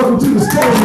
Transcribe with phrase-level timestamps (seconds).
[0.00, 0.80] welcome to the stage.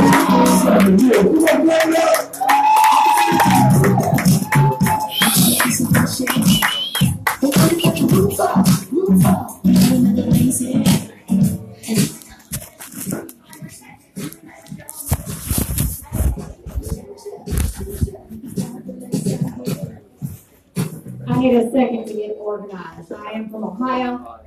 [21.27, 23.11] I need a second to get organized.
[23.13, 24.41] I am from Ohio.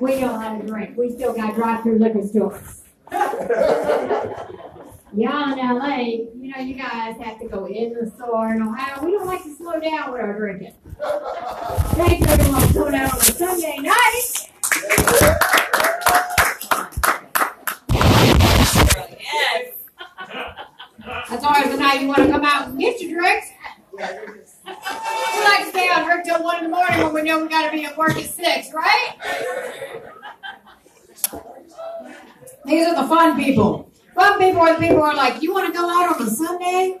[0.00, 0.98] We know how to drink.
[0.98, 2.81] We still got drive-through liquor stores.
[5.14, 5.96] Y'all in LA,
[6.34, 8.52] you know, you guys have to go in the store.
[8.52, 10.74] In Ohio, we don't like to slow down with our drinking.
[11.96, 14.50] They don't want to slow down on a Sunday night.
[21.30, 23.46] That's always the night you want to come out and get your drinks.
[23.94, 27.48] We like to stay out and till one in the morning when we know we
[27.48, 29.16] got to be at work at six, right?
[32.72, 33.90] These are the fun people.
[34.14, 36.30] Fun people are the people who are like, you want to go out on a
[36.30, 36.98] Sunday?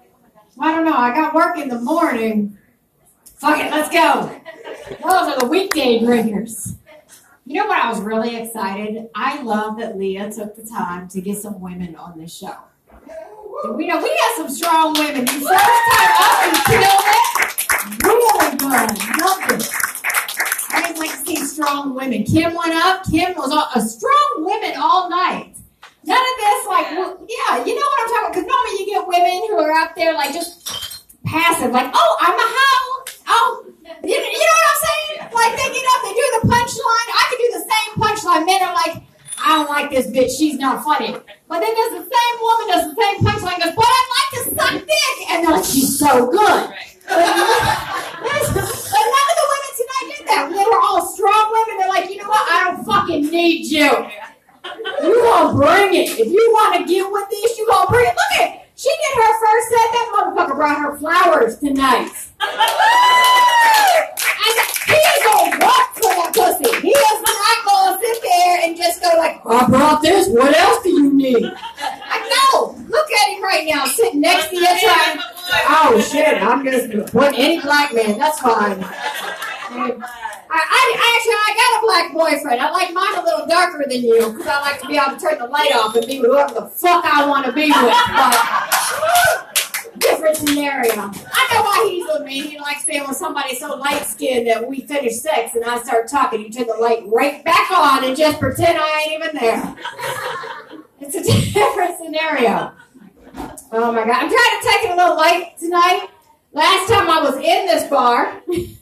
[0.54, 0.92] Well, I don't know.
[0.92, 2.58] I got work in the morning.
[3.24, 4.38] Fuck it, let's go.
[5.02, 6.74] Those are the weekday drinkers.
[7.46, 7.82] You know what?
[7.82, 9.08] I was really excited.
[9.14, 12.54] I love that Leah took the time to get some women on this show.
[13.74, 15.26] We know we had some strong women.
[15.26, 18.04] You first time up and killed it.
[18.04, 18.90] Really good.
[19.22, 19.70] Loved it.
[20.68, 22.24] I just like to see strong women.
[22.24, 23.04] Kim went up.
[23.10, 25.51] Kim was a strong women all night.
[26.66, 28.32] Like, well, yeah, you know what I'm talking about?
[28.32, 30.68] Because normally you get women who are out there, like, just
[31.24, 33.04] passive, like, oh, I'm a hoe.
[33.28, 33.64] Oh,
[34.04, 35.10] you, you know what I'm saying?
[35.32, 37.08] Like, they get up, they do the punchline.
[37.12, 38.46] I can do the same punchline.
[38.46, 39.02] Men are like,
[39.38, 40.38] I don't like this bitch.
[40.38, 41.12] She's not funny.
[41.12, 44.54] But then there's the same woman does the same punchline goes, but I'd like to
[44.56, 45.30] suck dick.
[45.30, 46.72] And they're like, she's so good.
[48.52, 50.48] But none of the women tonight did that.
[50.50, 51.78] They were all strong women.
[51.78, 52.50] They're like, you know what?
[52.50, 53.90] I don't fucking need you.
[55.02, 56.18] You gonna bring it.
[56.18, 58.14] If you want to get with this, you gonna bring it.
[58.14, 59.92] Look at she did her first set.
[59.92, 62.10] That motherfucker brought her flowers tonight.
[64.86, 66.80] He is gonna work for that pussy.
[66.80, 70.28] He is not gonna sit there and just go like, I brought this.
[70.28, 71.52] What else do you need?
[71.78, 72.76] I know.
[72.88, 75.18] Look at him right now, sitting next to you, trying.
[75.68, 76.42] Oh shit!
[76.42, 78.18] I'm just put any black man.
[78.18, 78.84] That's fine.
[80.54, 82.60] I, I, actually I got a black boyfriend.
[82.60, 85.18] I like mine a little darker than you because I like to be able to
[85.18, 87.96] turn the light off and be with whoever the fuck I want to be with.
[88.12, 90.92] But different scenario.
[90.92, 92.42] I know why he's with me.
[92.42, 96.08] He likes being with somebody so light skinned that we finish sex and I start
[96.08, 96.42] talking.
[96.42, 99.76] You turn the light right back on and just pretend I ain't even there.
[101.00, 102.72] It's a different scenario.
[103.72, 104.10] Oh my god!
[104.10, 106.08] I'm trying to take it a little light tonight.
[106.52, 108.42] Last time I was in this bar.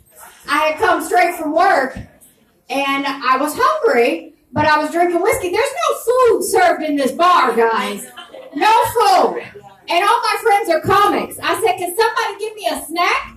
[0.50, 1.96] I had come straight from work
[2.68, 5.50] and I was hungry, but I was drinking whiskey.
[5.50, 8.06] There's no food served in this bar, guys.
[8.54, 9.42] No food.
[9.88, 11.38] And all my friends are comics.
[11.42, 13.36] I said, Can somebody give me a snack?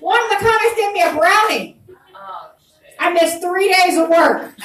[0.00, 1.80] One of the comics gave me a brownie.
[2.98, 4.54] I missed three days of work.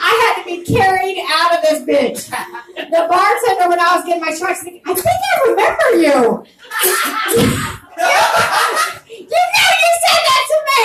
[0.00, 2.30] I had to be carried out of this bitch.
[2.76, 6.44] The bartender, when I was getting my shots, I think I remember you.
[7.96, 10.84] you know you said that to me.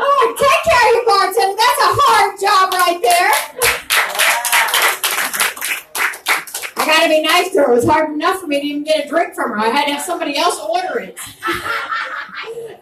[0.00, 1.56] Oh, take care of your bartender.
[1.56, 3.32] That's a hard job right there.
[6.76, 7.72] I gotta be nice to her.
[7.72, 9.58] It was hard enough for me to even get a drink from her.
[9.58, 11.18] I had to have somebody else order it.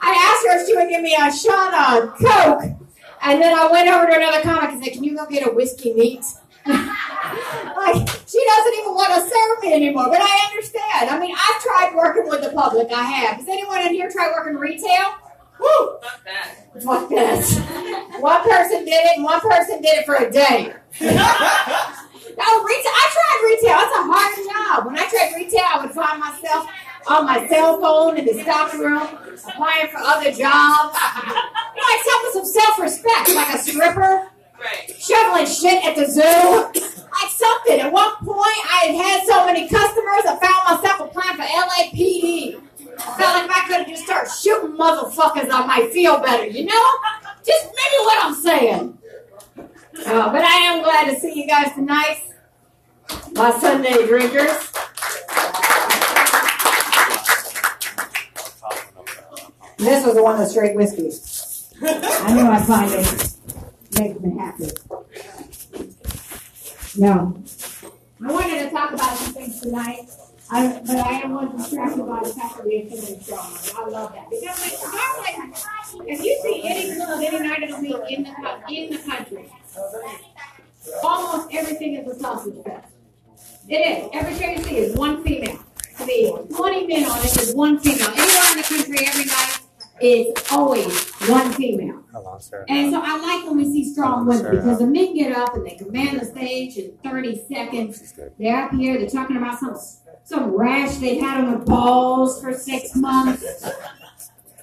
[0.00, 2.76] I asked her if she would give me a shot of Coke.
[3.22, 5.52] And then I went over to another comic and said, Can you go get a
[5.52, 6.24] whiskey neat?
[6.66, 10.08] like, she doesn't even want to serve me anymore.
[10.08, 11.10] But I understand.
[11.10, 12.92] I mean, I've tried working with the public.
[12.92, 13.36] I have.
[13.36, 15.14] Has anyone in here tried working retail?
[15.58, 15.98] Woo!
[16.02, 16.82] Fuck that.
[16.82, 18.16] Fuck that.
[18.20, 20.74] One person did it and one person did it for a day.
[22.36, 22.92] No, retail.
[22.92, 23.78] I tried retail.
[23.80, 24.86] It's a hard job.
[24.86, 26.69] When I tried retail, I would find myself
[27.08, 29.02] on my cell phone in the stock room,
[29.48, 30.97] applying for other jobs.
[30.97, 34.91] You know, like something some self-respect, like a stripper, Right.
[34.98, 37.78] shoveling shit at the zoo, like something.
[37.80, 42.56] At one point, I had had so many customers, I found myself applying for LAPD.
[42.98, 46.47] I felt like if I could have just started shooting motherfuckers, I might feel better.
[46.47, 46.84] You know,
[47.44, 48.98] just maybe what I'm saying.
[50.04, 52.22] Uh, but I am glad to see you guys tonight,
[53.33, 54.72] my Sunday drinkers.
[59.78, 61.10] This was the one with straight whiskey.
[61.83, 63.33] I knew I'd find it.
[63.98, 64.71] Makes me happy.
[66.98, 67.43] No.
[68.25, 70.09] I wanted to talk about some things tonight,
[70.51, 73.72] I, but I am one distracted by the fact that we have so many songs.
[73.77, 74.31] I love that.
[74.31, 78.31] Because like, how, if you see any club any night of the week in the,
[78.31, 79.53] co- in the country,
[81.02, 82.92] almost everything is a sausage fest.
[83.68, 84.10] It is.
[84.12, 85.58] Every show you see is one female.
[85.98, 88.08] To be 20 men on it is one female.
[88.08, 89.58] Anywhere in the country, every night
[90.00, 92.02] is always one female.
[92.12, 92.38] Hello.
[92.68, 95.66] And so I like when we see strong women because the men get up and
[95.66, 98.14] they command the stage in 30 seconds.
[98.38, 99.76] They're up here, they're talking about some
[100.24, 103.44] some rash they had on their balls for six months.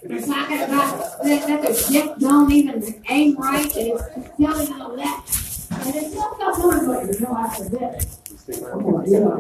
[0.06, 4.96] They're talking about that, that their dick don't even aim right and it's telling all
[4.98, 5.26] that.
[5.72, 8.20] And it's not one way to go after this.
[8.46, 9.40] You know,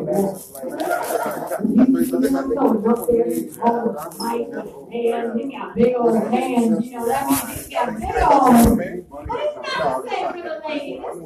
[2.87, 3.07] up
[4.89, 9.27] there, you got big old hands, you know, that means got big old.
[9.27, 10.09] But it's not the
[10.69, 11.25] same for the.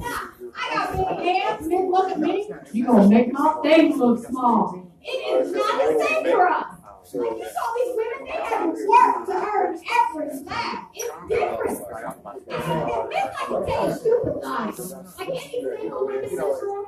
[0.56, 4.92] I got big hands, men look at me, you gonna make my thing look small.
[5.04, 6.77] It is not the same for us.
[7.14, 10.88] Like you saw these women, they have to work to earn every laugh.
[10.94, 11.80] It's different.
[12.50, 14.80] And men like to tell stupid lies.
[15.18, 16.86] Like any single women in this room.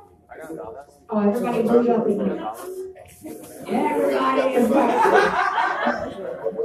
[1.10, 2.38] Oh, everybody blew up in here.
[3.68, 4.96] Everybody is right.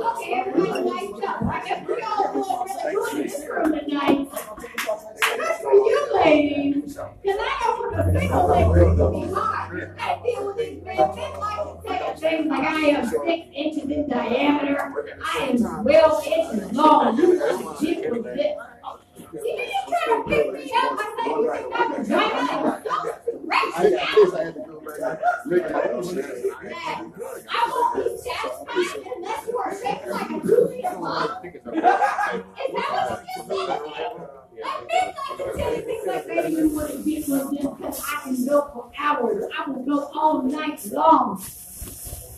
[0.04, 1.42] Okay, everybody lights up.
[1.42, 4.28] I guess we all blew really good in this room tonight.
[4.32, 6.98] That's for you ladies.
[7.22, 9.96] Because I know from the single ladies it can be hard.
[9.98, 10.96] I deal with these men.
[10.96, 14.92] Men like to say things like I am six inches in diameter.
[15.24, 17.16] I am 12 inches long.
[17.16, 18.58] You know, shit with this.
[19.40, 22.82] See, you just trying to pick me up by saying you think I'm a vagina.
[27.48, 31.44] I won't be satisfied unless you are shaped like a coolie of love.
[31.44, 33.80] Is that what you just said?
[34.62, 37.98] Like men like to tell you things like maybe you wouldn't get with this because
[38.06, 39.44] I can go for hours.
[39.58, 41.42] I will go all night long.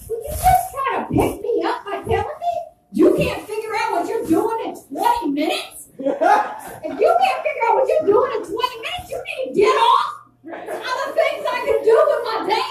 [0.09, 2.55] Would you just try to pick me up by telling me
[2.93, 5.89] you can't figure out what you're doing in 20 minutes?
[5.99, 9.75] If you can't figure out what you're doing in 20 minutes, you need to get
[9.75, 10.13] off.
[10.45, 12.71] There's other things I can do with my day.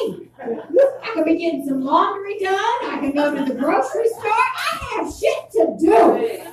[1.04, 2.56] I could be getting some laundry done.
[2.56, 4.32] I can go to the grocery store.
[4.32, 6.46] I have shit to do.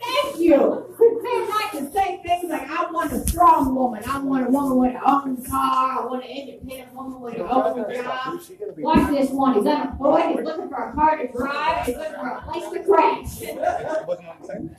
[0.00, 0.82] Thank you.
[0.98, 4.02] Men like to say things like, I want a strong woman.
[4.06, 6.02] I want a woman with her own car.
[6.02, 8.40] I want an independent woman with her own job.
[8.78, 9.64] Watch this one.
[10.06, 10.36] He's unemployed.
[10.36, 11.86] He's looking for a car to drive.
[11.86, 13.40] He's looking for a place to crash.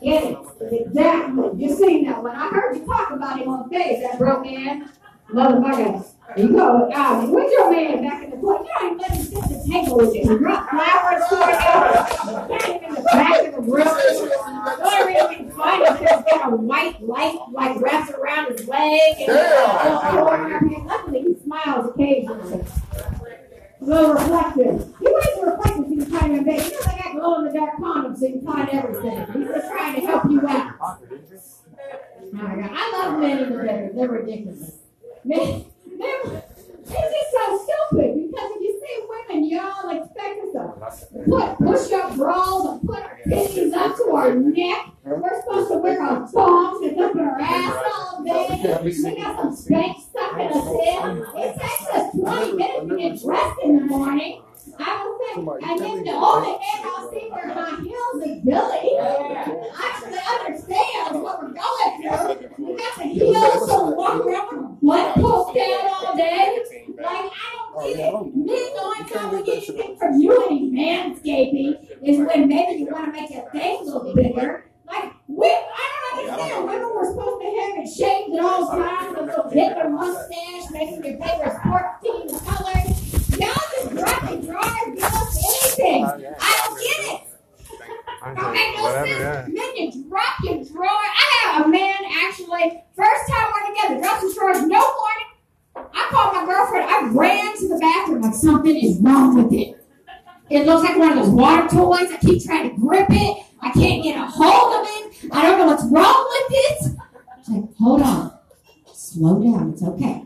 [0.02, 0.38] Get it?
[0.88, 1.50] Exactly.
[1.64, 2.36] You seen that one.
[2.36, 4.90] I heard you talk about him on stage, that broke man.
[5.32, 6.06] Motherfucker.
[6.38, 8.66] You go, um, where's your man back in the club?
[8.66, 10.38] You don't even let him sit at the table with you.
[10.38, 11.38] Brought flowers you.
[11.38, 13.84] Got him in the back of the room.
[13.84, 18.52] The only reason he's fine is because he's got a white light like wrapped around
[18.58, 19.16] his leg.
[19.20, 20.86] And Damn.
[20.86, 22.64] Luckily, he smiles occasionally.
[23.80, 24.94] A little reflective.
[25.48, 28.42] He wears a reflective so you know they got glow in the dark condoms can
[28.46, 29.26] find everything.
[29.34, 31.00] He's just trying to help you out.
[32.40, 33.96] I love men in the bedroom.
[33.96, 34.80] They're ridiculous.
[35.24, 36.44] Men, men,
[36.90, 42.16] it's just so stupid because if you see women, y'all expect us to put push-up
[42.16, 44.88] bras and put our titties up to our neck.
[45.06, 48.48] We're supposed to wear our thongs and up our ass all day.
[48.84, 51.42] We got some Spanx stuck in us in.
[51.42, 54.42] It takes us 20 minutes to get dressed in the morning.
[54.80, 55.18] I will
[55.58, 58.98] say, and then the only man I'll see wear high heels is Billy.
[59.00, 62.66] Actually understands what we're going through.
[62.66, 66.60] We got the heels so walk around with our butt poked out all day.
[66.98, 68.36] Like, I don't get it.
[68.36, 72.88] Men, the only time we get anything from you any manscaping is when maybe you
[72.92, 74.66] want to make your thing look bigger.
[74.86, 76.66] Like, we, I don't understand.
[76.66, 77.14] Women were
[77.88, 81.56] supposed to have it shaved at all times, a little Hitler mustache, making your favorite
[81.62, 82.82] sports team color.
[83.40, 86.04] Y'all just drop and drive, give us anything.
[86.06, 87.22] Oh, I don't get it.
[88.36, 89.20] Don't make no Whatever, sense.
[89.20, 89.46] yeah.
[89.48, 90.90] Men, you drop your drawer.
[90.90, 95.92] I have a man actually, first time we're together, drops his drawers, no warning.
[95.94, 96.90] I called my girlfriend.
[96.90, 99.76] I ran to the bathroom like something is wrong with it.
[100.50, 102.12] It looks like one of those water toys.
[102.12, 103.44] I keep trying to grip it.
[103.62, 105.32] I can't get a hold of it.
[105.32, 106.98] I don't know what's wrong with it.
[107.46, 108.38] She's like, hold on.
[109.18, 109.72] Slow down.
[109.74, 110.24] It's okay.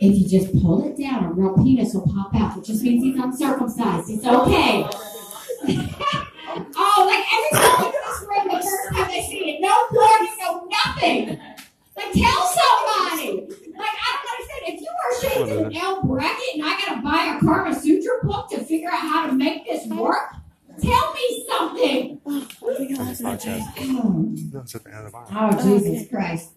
[0.00, 3.04] If you just pull it down, a real penis will pop out, which just means
[3.04, 4.10] he's uncircumcised.
[4.10, 4.82] It's okay.
[6.76, 10.34] oh, like every time in this room, the first time they see it, no warning,
[10.40, 11.28] no nothing.
[11.96, 13.46] Like, tell somebody.
[13.78, 14.62] Like, I don't understand.
[14.66, 18.24] If you are shaped in an L bracket and I gotta buy a Karma Sutra
[18.24, 20.34] book to figure out how to make this work,
[20.80, 22.20] tell me something.
[22.26, 23.22] It's.
[23.24, 24.12] Oh.
[24.52, 24.78] No, it's oh.
[24.78, 25.26] at the end of the bar.
[25.30, 26.50] Oh, Jesus Christ.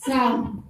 [0.00, 0.64] So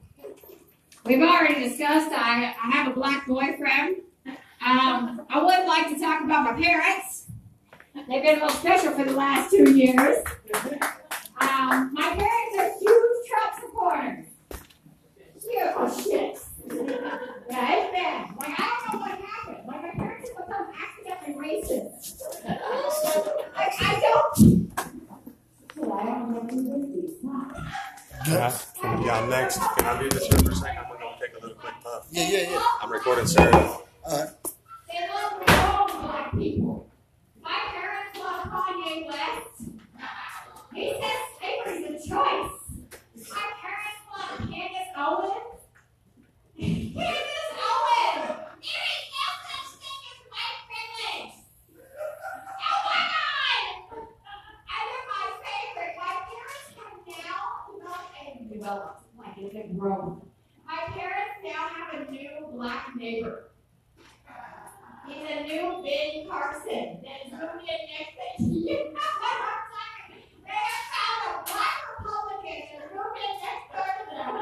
[1.04, 3.98] we've already discussed I, I have a black boyfriend.
[4.26, 7.26] Um, I would like to talk about my parents.
[7.94, 10.18] They've been a little special for the last two years.
[11.40, 14.26] Um, my parents are huge Trump supporters.
[15.40, 15.74] Huge.
[15.76, 16.38] Oh, shit.
[16.68, 18.30] Yeah, it's bad.
[18.36, 19.66] Like, I don't know what happened.
[19.66, 22.44] Like, my parents have become accidentally racist.
[23.56, 24.72] like, I don't.
[25.76, 27.16] Well, I don't know who this is.
[28.26, 28.50] Huh?
[29.10, 29.58] y'all next.
[29.58, 30.78] Can I do this for a second?
[30.78, 32.06] I'm gonna take a little quick puff.
[32.10, 32.62] Yeah, yeah, yeah.
[32.80, 33.78] I'm recording Sarah.
[58.74, 60.22] Like it's a grown.
[60.66, 63.50] My parents now have a new black neighbor.
[65.08, 68.66] He's a new Ben Carson that's moved in next to you.
[68.66, 68.84] they
[70.54, 74.34] have found a black Republican that's moved in next door to them.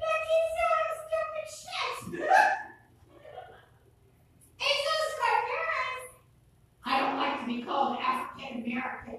[0.00, 1.96] That keeps doing stupid shit.
[4.56, 6.08] he says to my parents,
[6.86, 9.18] I don't like to be called African American.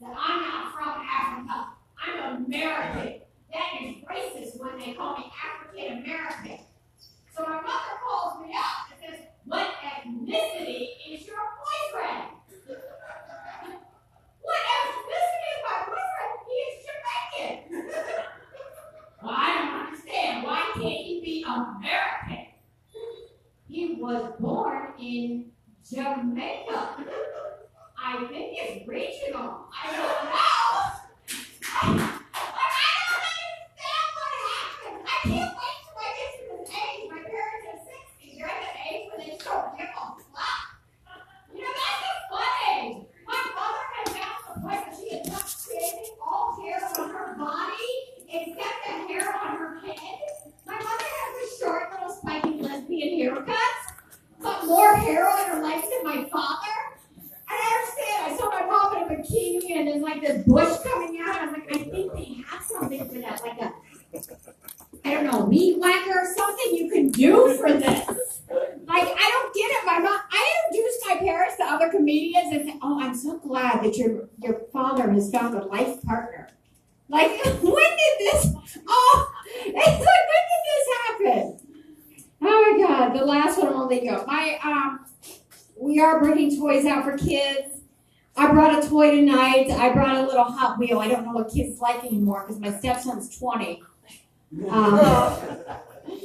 [0.00, 1.56] That I'm not from Africa.
[2.00, 3.20] I'm American.
[3.52, 6.58] That is racist when they call me African American.
[7.34, 12.28] So my mother calls me up and says, What ethnicity is your boyfriend?
[14.42, 16.34] what ethnicity is my boyfriend?
[16.46, 17.90] He is Jamaican.
[19.22, 20.44] well, I don't understand.
[20.44, 22.46] Why can't he be American?
[23.66, 25.50] He was born in
[25.90, 27.04] Jamaica.
[28.00, 29.66] I think it's regional.
[29.72, 30.38] I don't know.
[31.78, 32.14] Like,
[32.78, 35.00] I don't understand what happened.
[35.04, 37.04] I can't wait till I get to this age.
[37.10, 38.38] My parents are 60.
[38.38, 40.66] They're at the age where they don't give a fuck.
[41.54, 43.02] You know, that's a fun age.
[43.26, 47.10] My mother has got to the point where she is not shaving all hair on
[47.10, 47.92] her body
[48.30, 50.18] except the hair on her head.
[50.66, 53.84] My mother has the short little spiky lesbian haircuts,
[54.40, 56.76] but more hair on her legs than my father.
[57.50, 58.20] I don't understand.
[58.26, 61.40] I saw my mom in a bikini and there's like this bush coming out.
[61.40, 63.72] I'm like, I think they have something for that, like a,
[65.04, 68.42] I don't know, meat whacker or something you can do for this.
[68.86, 69.86] Like, I don't get it.
[69.86, 73.82] My mom, I introduced my parents to other comedians and said, oh, I'm so glad
[73.84, 76.48] that your your father has found a life partner.
[77.08, 78.54] Like, when did this?
[78.86, 81.60] Oh, it's like, when did this happen?
[82.42, 84.24] Oh my God, the last one I'll let go.
[84.26, 85.06] My um,
[85.80, 87.80] we are bringing toys out for kids.
[88.36, 89.70] I brought a toy tonight.
[89.70, 91.00] I brought a little Hot Wheel.
[91.00, 93.82] I don't know what kids like anymore because my stepson's 20.
[94.68, 95.00] Um,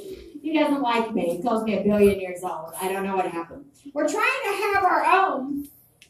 [0.43, 1.38] he doesn't like me.
[1.38, 2.73] He calls me a billion years old.
[2.79, 3.65] I don't know what happened.
[3.93, 5.52] We're trying to have our own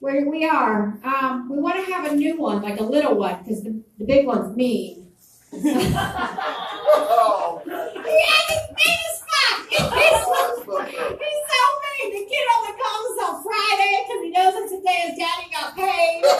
[0.03, 0.99] where we are.
[1.05, 4.03] Um, we want to have a new one, like a little one, because the, the
[4.03, 5.07] big one's mean.
[6.95, 9.63] Oh, He has his mean as fuck.
[9.71, 9.95] He's so,
[10.83, 12.07] he's so mean.
[12.11, 15.71] The kid only calls us on Friday because he knows that today his daddy got
[15.73, 16.19] paid.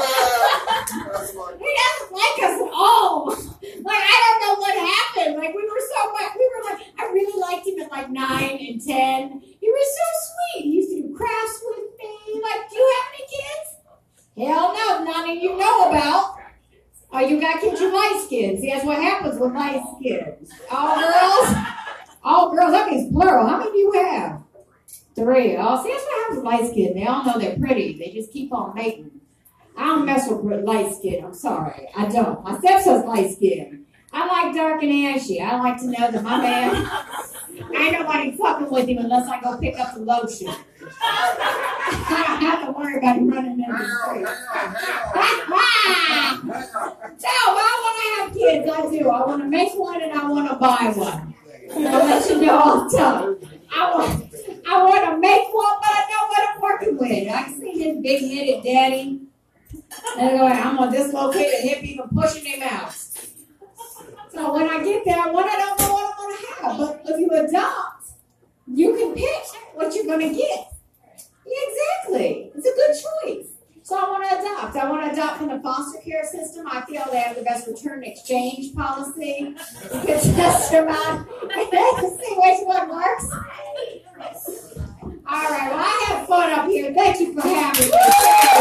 [1.34, 3.25] He doesn't like us at all.
[3.29, 5.36] Like I don't know what happened.
[5.38, 6.32] Like we were so much.
[6.38, 9.39] We were like I really liked him at like nine and ten.
[9.41, 10.63] He was so sweet.
[10.65, 12.41] He used to do crafts with me.
[12.41, 13.70] Like, do you have any kids?
[14.37, 16.37] Hell no, none of you know about.
[17.11, 18.61] Oh, you got kids, you light kids.
[18.61, 20.51] See, that's what happens with light kids.
[20.71, 21.55] All girls.
[22.23, 22.71] All girls.
[22.71, 23.45] That means plural.
[23.45, 24.41] How many do you have?
[25.15, 25.55] Three.
[25.55, 26.95] Oh, see, that's what happens with light skin.
[26.95, 27.99] They all know they're pretty.
[27.99, 29.11] They just keep on mating.
[29.77, 31.23] I don't mess with light skin.
[31.23, 31.87] I'm sorry.
[31.95, 32.43] I don't.
[32.43, 33.85] My stepson's light skin.
[34.11, 35.39] I like dark and ashy.
[35.39, 36.75] I like to know that my man
[37.75, 40.53] ain't nobody fucking with him unless I go pick up the lotion.
[41.01, 44.27] I don't have to worry about running in the street.
[46.43, 48.69] So, I want to have kids.
[48.69, 49.09] I do.
[49.09, 51.33] I want to make one and I want to buy one.
[51.71, 53.38] I'll let you know all the time.
[53.73, 54.33] I want,
[54.69, 57.33] I want to make one, but I know what I'm working with.
[57.33, 59.21] I see this big headed daddy.
[60.17, 62.93] And going, I'm gonna dislocate a hip even pushing him out.
[64.31, 67.03] So when I get there, one, I don't know what I'm gonna have.
[67.03, 68.12] But if you adopt,
[68.67, 70.73] you can pick what you're gonna get.
[71.45, 72.51] Yeah, exactly.
[72.55, 73.53] It's a good choice.
[73.83, 74.75] So I want to adopt.
[74.77, 76.62] I want to adopt from the foster care system.
[76.73, 79.55] I feel they have the best return exchange policy.
[79.93, 83.29] You can test them out to see which one works.
[85.27, 85.69] All right.
[85.69, 86.91] Well, I had fun up here.
[86.91, 88.52] Thank you for having me.